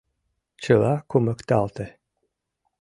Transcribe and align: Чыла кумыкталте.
Чыла 0.63 0.93
кумыкталте. 1.09 1.85